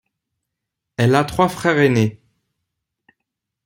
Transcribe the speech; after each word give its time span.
Elle 0.97 1.13
a 1.13 1.23
trois 1.23 1.47
frères 1.47 1.77
aînés. 1.77 2.19